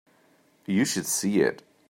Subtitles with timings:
[0.65, 1.61] You should see it.